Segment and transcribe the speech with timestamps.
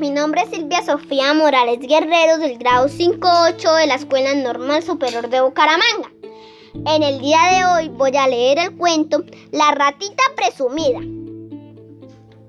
[0.00, 5.28] mi nombre es Silvia Sofía Morales Guerrero del grado 5-8 de la Escuela Normal Superior
[5.28, 6.10] de Bucaramanga.
[6.86, 11.00] En el día de hoy voy a leer el cuento La ratita presumida.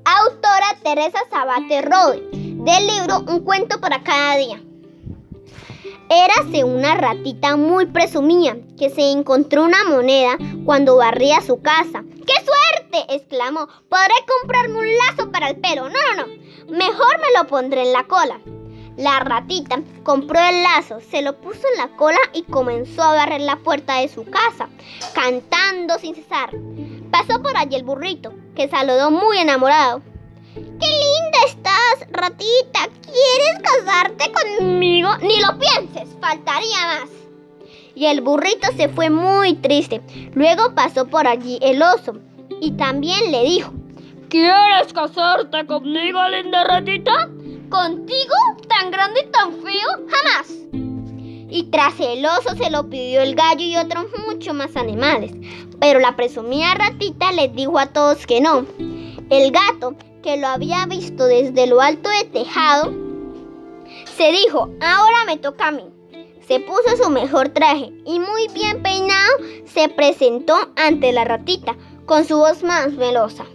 [0.06, 4.62] Autora Teresa Sabate Roy, del libro Un cuento para cada día.
[6.10, 12.04] Érase una ratita muy presumida que se encontró una moneda cuando barría su casa.
[12.26, 12.67] ¡Qué suerte!
[13.10, 13.68] Exclamó.
[13.90, 15.90] Podré comprarme un lazo para el pelo.
[15.90, 16.34] No, no, no.
[16.70, 18.40] Mejor me lo pondré en la cola.
[18.98, 23.42] La ratita compró el lazo, se lo puso en la cola y comenzó a barrer
[23.42, 24.70] la puerta de su casa,
[25.14, 26.50] cantando sin cesar.
[27.12, 30.02] Pasó por allí el burrito, que saludó muy enamorado.
[30.56, 32.90] ¡Qué linda estás, ratita!
[33.04, 35.16] ¿Quieres casarte conmigo?
[35.22, 37.10] Ni lo pienses, faltaría más.
[37.94, 40.02] Y el burrito se fue muy triste.
[40.34, 42.16] Luego pasó por allí el oso
[42.62, 43.72] y también le dijo,
[44.30, 47.30] ¿Quieres casarte conmigo, linda ratita?
[47.70, 48.36] ¿Contigo?
[48.68, 49.88] ¿Tan grande y tan feo?
[50.10, 50.54] Jamás.
[51.50, 55.32] Y tras el oso se lo pidió el gallo y otros muchos más animales.
[55.80, 58.66] Pero la presumida ratita les dijo a todos que no.
[59.30, 62.94] El gato, que lo había visto desde lo alto del tejado,
[64.18, 65.86] se dijo, ahora me toca a mí.
[66.46, 72.26] Se puso su mejor traje y muy bien peinado se presentó ante la ratita con
[72.26, 73.46] su voz más velosa.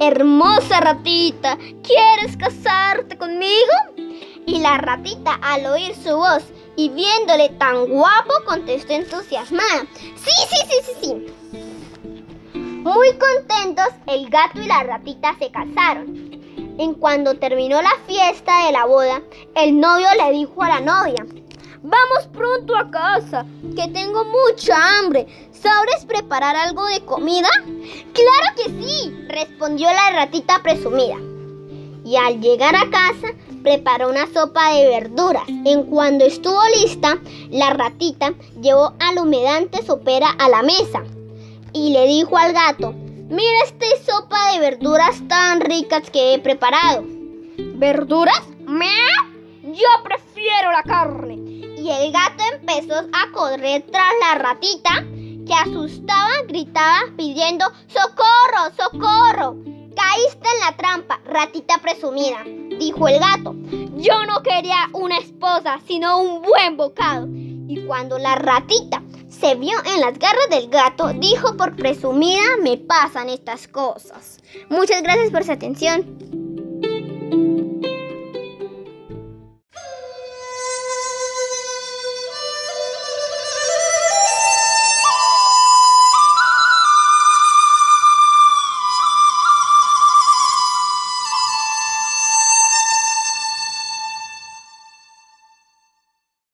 [0.00, 3.72] Hermosa ratita, ¿quieres casarte conmigo?
[4.46, 6.44] Y la ratita al oír su voz
[6.76, 9.86] y viéndole tan guapo contestó entusiasmada.
[9.92, 12.58] Sí, sí, sí, sí, sí.
[12.58, 16.30] Muy contentos, el gato y la ratita se casaron.
[16.78, 19.20] En cuando terminó la fiesta de la boda,
[19.56, 21.26] el novio le dijo a la novia,
[21.82, 25.26] Vamos pronto a casa, que tengo mucha hambre.
[25.52, 27.48] ¿Sabes preparar algo de comida?
[28.12, 31.16] Claro que sí, respondió la ratita presumida.
[32.04, 33.28] Y al llegar a casa,
[33.62, 35.44] preparó una sopa de verduras.
[35.48, 37.18] En cuando estuvo lista,
[37.50, 41.04] la ratita llevó al humedante sopera a la mesa
[41.72, 47.04] y le dijo al gato, mira esta sopa de verduras tan ricas que he preparado.
[47.76, 48.42] ¿Verduras?
[48.66, 49.28] ¡Mea!
[49.62, 51.47] Yo prefiero la carne.
[51.88, 55.06] Y el gato empezó a correr tras la ratita,
[55.46, 58.74] que asustada gritaba pidiendo ¡Socorro!
[58.76, 59.56] ¡Socorro!
[59.96, 62.44] Caíste en la trampa, ratita presumida,
[62.78, 63.54] dijo el gato.
[63.96, 67.26] Yo no quería una esposa, sino un buen bocado.
[67.26, 72.76] Y cuando la ratita se vio en las garras del gato, dijo por presumida me
[72.76, 74.42] pasan estas cosas.
[74.68, 76.27] Muchas gracias por su atención.